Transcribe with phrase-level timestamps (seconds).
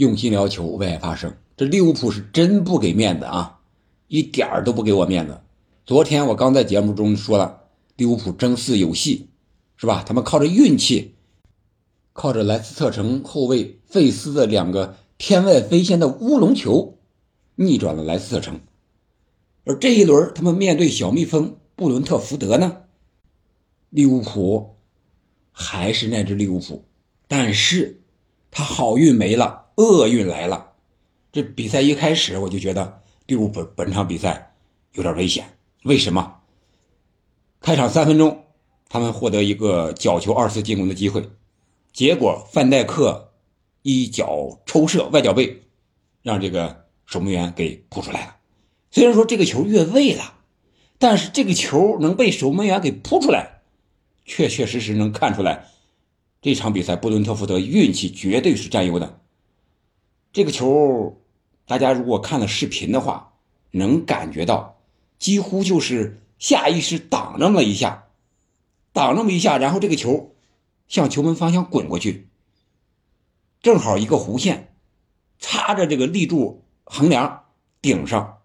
[0.00, 1.36] 用心聊球，为爱发声。
[1.58, 3.60] 这利物浦是真不给面子啊，
[4.08, 5.42] 一点儿都不给我面子。
[5.84, 7.64] 昨天我刚在节目中说了，
[7.96, 9.28] 利物浦争四有戏，
[9.76, 10.02] 是吧？
[10.02, 11.16] 他们靠着运气，
[12.14, 16.96] 靠着莱斯特城后卫费斯的两个天外飞仙的乌龙球，
[17.56, 18.58] 逆转了莱斯特城。
[19.66, 22.84] 而这一轮，他们面对小蜜蜂布伦特福德呢，
[23.90, 24.76] 利物浦
[25.52, 26.86] 还是那只利物浦，
[27.28, 28.00] 但是
[28.50, 30.72] 他好运没了，厄运来了。
[31.32, 34.54] 这比赛一开始，我就觉得利物浦本场比赛
[34.92, 35.56] 有点危险。
[35.84, 36.36] 为什么？
[37.60, 38.44] 开场三分钟，
[38.88, 41.30] 他们获得一个角球二次进攻的机会，
[41.92, 43.32] 结果范戴克
[43.82, 45.62] 一脚抽射外脚背，
[46.22, 48.36] 让这个守门员给扑出来了。
[48.90, 50.34] 虽然说这个球越位了，
[50.98, 53.62] 但是这个球能被守门员给扑出来，
[54.24, 55.66] 确确实实能看出来，
[56.42, 59.20] 这场比赛布伦特福德运气绝对是占优的。
[60.32, 61.16] 这个球。
[61.66, 63.34] 大家如果看了视频的话，
[63.70, 64.80] 能感觉到，
[65.20, 68.08] 几乎就是下意识挡那么一下，
[68.92, 70.34] 挡那么一下，然后这个球
[70.88, 72.26] 向球门方向滚过去，
[73.62, 74.74] 正好一个弧线，
[75.38, 77.44] 擦着这个立柱横梁
[77.80, 78.38] 顶上，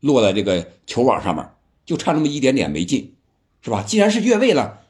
[0.00, 1.50] 落在这个球网上面，
[1.84, 3.14] 就差那么一点点没进，
[3.60, 3.82] 是吧？
[3.82, 4.84] 既然是越位了，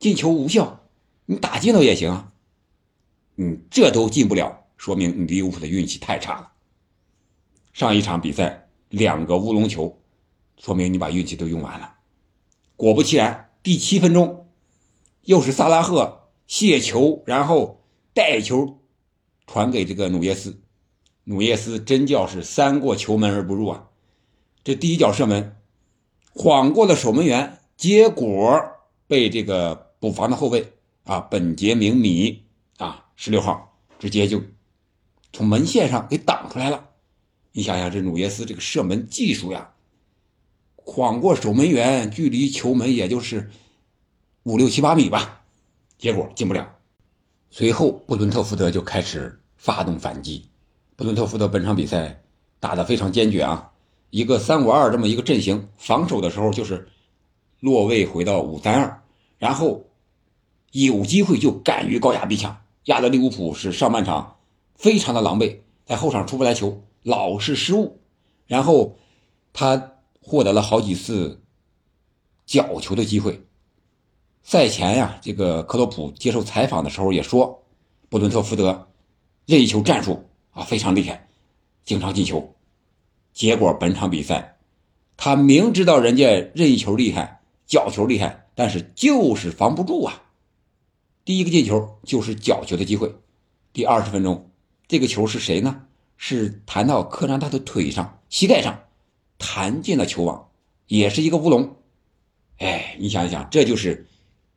[0.00, 0.80] 进球无效，
[1.26, 2.32] 你打进了也行啊，
[3.36, 4.64] 嗯，这都进不了。
[4.78, 6.52] 说明你利物浦的运气太差了。
[7.74, 10.00] 上一场比赛两个乌龙球，
[10.56, 11.96] 说明你把运气都用完了。
[12.76, 14.48] 果不其然，第七分钟
[15.24, 17.84] 又是萨拉赫卸球，然后
[18.14, 18.80] 带球
[19.46, 20.60] 传给这个努耶斯，
[21.24, 23.88] 努耶斯真叫是三过球门而不入啊！
[24.64, 25.56] 这第一脚射门
[26.32, 28.62] 晃过了守门员，结果
[29.06, 30.72] 被这个补防的后卫
[31.04, 32.44] 啊本杰明米
[32.76, 34.40] 啊十六号直接就。
[35.32, 36.88] 从门线上给挡出来了，
[37.52, 39.70] 你想想这努涅斯这个射门技术呀，
[40.76, 43.50] 晃过守门员，距离球门也就是
[44.44, 45.42] 五六七八米吧，
[45.98, 46.74] 结果进不了。
[47.50, 50.46] 随后布伦特福德就开始发动反击。
[50.96, 52.22] 布伦特福德本场比赛
[52.58, 53.70] 打得非常坚决啊，
[54.10, 56.88] 一个三五二这么一个阵型，防守的时候就是
[57.60, 59.02] 落位回到五三二，
[59.38, 59.84] 然后
[60.72, 64.37] 有机会就敢于高压逼抢，压的利物浦是上半场。
[64.78, 67.98] 非常的狼狈，在后场出不来球，老是失误，
[68.46, 68.96] 然后
[69.52, 71.42] 他获得了好几次
[72.46, 73.44] 角球的机会。
[74.44, 77.64] 赛前呀，这个克洛普接受采访的时候也说，
[78.08, 78.88] 布伦特福德
[79.46, 81.28] 任意球战术啊非常厉害，
[81.84, 82.54] 经常进球。
[83.32, 84.58] 结果本场比赛，
[85.16, 90.22] 他明知道人家任意球厉害，角球厉害，但是就是防不住啊。
[91.24, 93.12] 第一个进球就是角球的机会，
[93.72, 94.44] 第二十分钟。
[94.88, 95.82] 这个球是谁呢？
[96.16, 98.80] 是弹到科纳达的腿上、膝盖上，
[99.36, 100.48] 弹进了球网，
[100.86, 101.76] 也是一个乌龙。
[102.56, 104.06] 哎，你想一想，这就是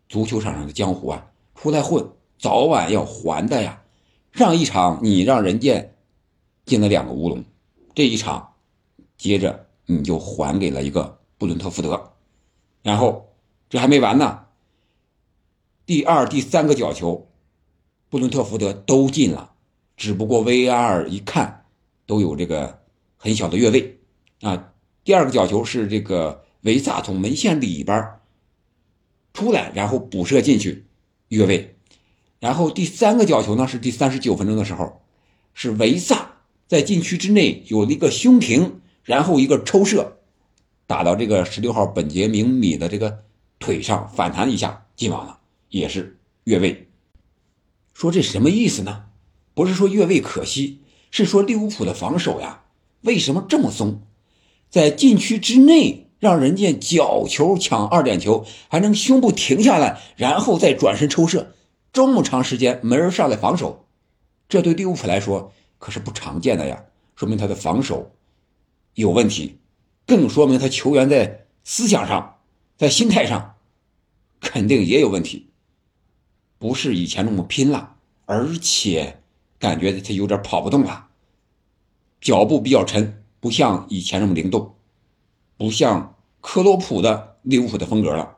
[0.08, 1.28] 足球场上的江湖啊！
[1.54, 2.10] 出来混，
[2.40, 3.84] 早晚要还的呀。
[4.32, 5.92] 上一场你让人家
[6.66, 7.44] 进了两个乌龙，
[7.94, 8.54] 这一场
[9.18, 12.14] 接着你就还给了一个布伦特福德，
[12.82, 13.36] 然后
[13.70, 14.46] 这还没完呢。
[15.86, 17.28] 第二、第三个角球，
[18.10, 19.50] 布伦特福德都进了。
[20.02, 21.64] 只不过 VAR 一看，
[22.08, 22.82] 都有这个
[23.18, 24.00] 很小的越位
[24.42, 24.74] 啊。
[25.04, 28.10] 第二个角球是这个维萨从门线里边
[29.32, 30.88] 出来，然后补射进去，
[31.28, 31.76] 越位。
[32.40, 35.04] 然后第三个角球呢是第三十九分钟的时候，
[35.54, 36.32] 是维萨
[36.68, 40.18] 在禁区之内有了一个胸停，然后一个抽射，
[40.88, 43.24] 打到这个十六号本杰明米的这个
[43.60, 45.38] 腿上，反弹一下进网了，
[45.70, 46.88] 也是越位。
[47.94, 49.06] 说这什么意思呢？
[49.54, 50.80] 不是说越位可惜，
[51.12, 52.64] 是说利物浦的防守呀，
[53.02, 54.02] 为什么这么松？
[54.70, 61.54] 在禁区之内让人家角球抢二点球，还能胸部停下来，然后再转身抽射，
[61.92, 63.86] 这么长时间没人上来防守，
[64.48, 66.86] 这对利物浦来说可是不常见的呀，
[67.18, 68.12] 说明他的防守
[68.94, 69.58] 有问题，
[70.08, 72.38] 更说明他球员在思想上、
[72.78, 73.56] 在心态上
[74.40, 75.48] 肯定也有问题，
[76.58, 77.96] 不是以前那么拼了，
[78.26, 79.21] 而且。
[79.62, 81.10] 感觉他有点跑不动了，
[82.20, 84.74] 脚步比较沉，不像以前那么灵动，
[85.56, 88.38] 不像克洛普的利物浦的风格了。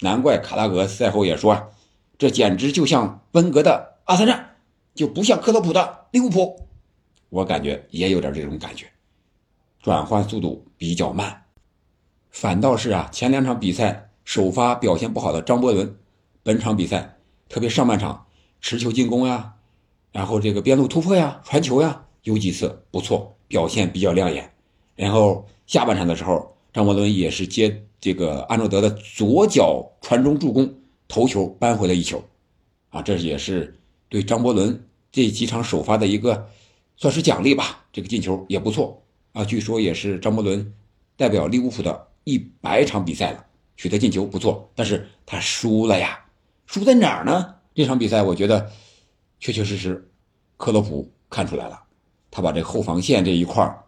[0.00, 1.70] 难怪卡拉格赛后也说，
[2.16, 4.52] 这简直就像温格的阿森纳，
[4.94, 6.66] 就不像克洛普的利物浦。
[7.28, 8.86] 我感觉也有点这种感觉，
[9.82, 11.44] 转换速度比较慢。
[12.30, 15.94] 反倒是啊，前两场比赛首发表现不好的张伯伦，
[16.42, 17.18] 本场比赛
[17.50, 18.26] 特别上半场
[18.62, 19.56] 持球进攻呀。
[20.12, 24.52] 然后这个边路突破呀、传球呀，有几次不错，表现比较亮眼。
[24.94, 30.72] 然后下半场的时候，张伯伦也是接这个安诺德的左脚传中助攻，
[31.08, 32.22] 头球扳回了一球，
[32.90, 33.74] 啊，这也是
[34.10, 36.46] 对张伯伦这几场首发的一个
[36.98, 37.82] 算是奖励吧。
[37.90, 40.74] 这个进球也不错啊，据说也是张伯伦
[41.16, 43.42] 代表利物浦的一百场比赛了，
[43.78, 46.18] 取得进球不错，但是他输了呀，
[46.66, 47.54] 输在哪儿呢？
[47.74, 48.70] 这场比赛我觉得。
[49.42, 50.08] 确确实实，
[50.56, 51.82] 克洛普看出来了，
[52.30, 53.84] 他把这后防线这一块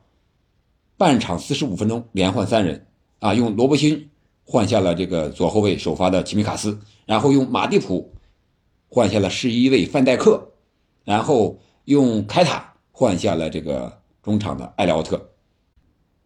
[0.97, 2.85] 半场四十五分钟连换三人
[3.21, 4.11] 啊，用罗伯逊
[4.45, 8.12] 换下了这个左后卫首发的齐米卡斯，然后用马蒂普
[8.89, 10.45] 换下了十一位范戴克，
[11.05, 15.31] 然后用凯塔换下了这个中场的埃利奥特。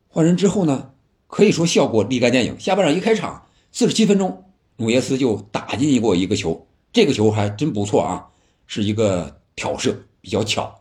[0.09, 0.93] 换人之后呢，
[1.27, 2.59] 可以说效果立竿见影。
[2.59, 4.45] 下半场一开场，四十七分钟，
[4.79, 8.25] 努涅斯就打进过一个球，这个球还真不错啊。
[8.69, 10.79] 是一个挑射比较巧，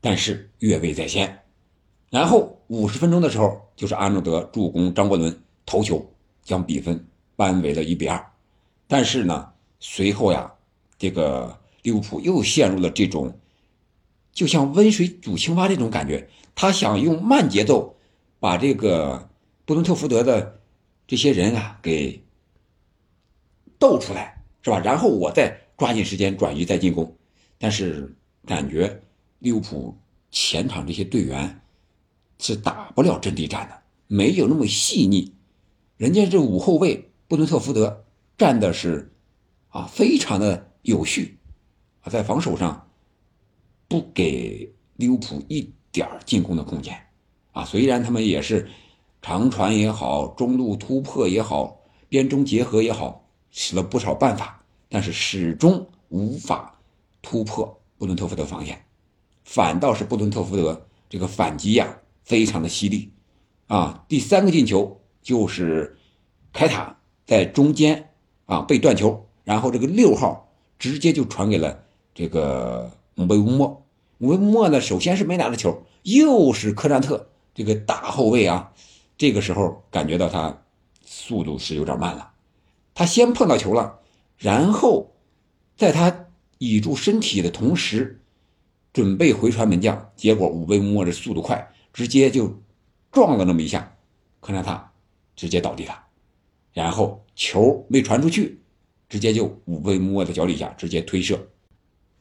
[0.00, 1.44] 但是越位在先。
[2.08, 6.04] 然后五十分钟的时候，就是阿诺德助攻张伯伦头球，
[6.42, 7.06] 将比分
[7.36, 8.32] 扳为了一比二。
[8.88, 10.50] 但是呢，随后呀，
[10.98, 13.38] 这个利物浦又陷入了这种
[14.32, 17.94] 就像温水煮青蛙这种感觉，他想用慢节奏
[18.38, 19.28] 把这个
[19.66, 20.58] 布伦特福德的
[21.06, 22.24] 这些人啊给
[23.78, 24.80] 斗出来，是吧？
[24.80, 25.60] 然后我再。
[25.80, 27.16] 抓紧时间转移再进攻，
[27.56, 29.00] 但是感觉
[29.38, 29.96] 利物浦
[30.30, 31.62] 前场这些队员
[32.38, 35.32] 是打不了阵地战的，没有那么细腻。
[35.96, 38.04] 人家这五后卫布伦特福德
[38.36, 39.10] 站的是
[39.70, 41.38] 啊，非常的有序
[42.02, 42.86] 啊，在防守上
[43.88, 46.94] 不给利物浦一点进攻的空间
[47.52, 47.64] 啊。
[47.64, 48.68] 虽然他们也是
[49.22, 51.80] 长传也好，中路突破也好，
[52.10, 54.59] 边中结合也好，使了不少办法。
[54.90, 56.78] 但是始终无法
[57.22, 58.84] 突破布伦特福德防线，
[59.44, 63.12] 反倒是布伦特福德这个反击呀，非常的犀利，
[63.68, 65.96] 啊，第三个进球就是
[66.52, 68.10] 凯塔在中间
[68.46, 73.86] 啊被断球，然后这个六号直接就传给了这个姆贝乌莫，
[74.18, 78.72] 姆贝乌莫呢首先是没拿到球，又是科战特这个大后卫啊，
[79.16, 80.62] 这个时候感觉到他
[81.04, 82.32] 速度是有点慢了，
[82.92, 83.99] 他先碰到球了。
[84.40, 85.12] 然后，
[85.76, 88.22] 在他倚住身体的同时，
[88.90, 92.62] 准备回传门将，结果武贝莫这速度快，直接就
[93.12, 93.98] 撞了那么一下，
[94.40, 94.92] 科纳塔
[95.36, 96.06] 直接倒地了，
[96.72, 98.58] 然后球没传出去，
[99.10, 101.50] 直接就武贝莫的脚底下直接推射，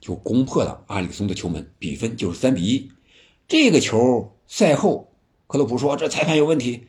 [0.01, 2.92] 就攻破了阿里松的球门，比分就是三比一。
[3.48, 5.13] 这个球赛后，
[5.48, 6.83] 克洛普说这裁判有问题，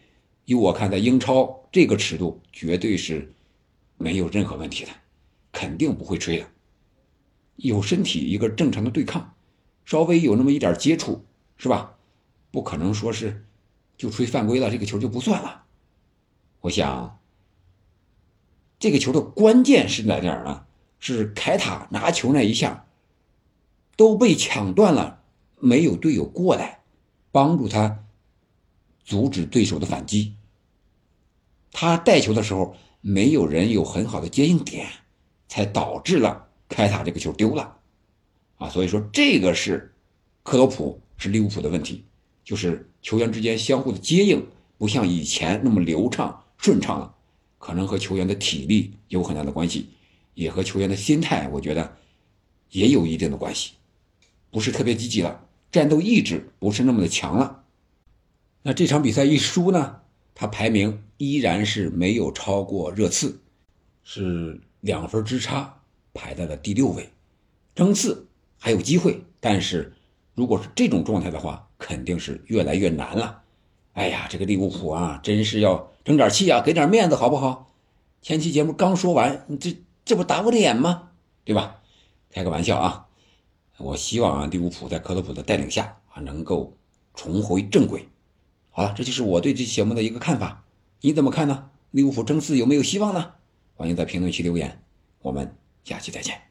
[0.45, 3.33] 依我看，在英超这个尺度绝对是
[3.97, 4.91] 没有任何问题的。
[5.53, 6.47] 肯定不会吹的，
[7.57, 9.35] 有身体一个正常的对抗，
[9.85, 11.25] 稍微有那么一点接触，
[11.57, 11.97] 是吧？
[12.51, 13.47] 不可能说是
[13.97, 15.65] 就吹犯规了，这个球就不算了。
[16.61, 17.21] 我想，
[18.79, 20.67] 这个球的关键是在哪儿呢？
[21.03, 22.87] 是凯塔拿球那一下
[23.97, 25.23] 都被抢断了，
[25.59, 26.81] 没有队友过来
[27.33, 28.05] 帮助他
[29.03, 30.35] 阻止对手的反击。
[31.73, 34.87] 他带球的时候，没有人有很好的接应点。
[35.51, 37.77] 才导致了凯塔这个球丢了，
[38.59, 39.93] 啊，所以说这个是
[40.45, 42.05] 克洛普是利物浦的问题，
[42.45, 44.47] 就是球员之间相互的接应
[44.79, 47.13] 不像以前那么流畅顺畅了，
[47.59, 49.89] 可能和球员的体力有很大的关系，
[50.35, 51.97] 也和球员的心态，我觉得
[52.71, 53.73] 也有一定的关系，
[54.53, 57.65] 不是特别积极了，战斗意志不是那么的强了。
[58.63, 60.03] 那这场比赛一输呢，
[60.33, 63.41] 他排名依然是没有超过热刺，
[64.05, 64.61] 是。
[64.81, 65.81] 两分之差，
[66.15, 67.11] 排在了第六位，
[67.75, 68.27] 争四
[68.59, 69.93] 还有机会，但是
[70.35, 73.43] 如果是这种状态的话，肯定是越来越难了。
[73.93, 77.73] 哎呀，这个利物浦啊，真是要争点气啊，给点面子好不好？
[78.23, 81.11] 前期节目刚说完，你这这不打我脸吗？
[81.45, 81.81] 对吧？
[82.31, 83.07] 开个玩笑啊！
[83.79, 86.77] 我希望啊，利物浦在克洛普的带领下啊，能够
[87.15, 88.09] 重回正轨。
[88.71, 90.65] 好了，这就是我对这节目的一个看法，
[91.01, 91.71] 你怎么看呢？
[91.91, 93.33] 利物浦争四有没有希望呢？
[93.81, 94.79] 欢迎在评论区留言，
[95.23, 95.51] 我们
[95.85, 96.50] 下期再见。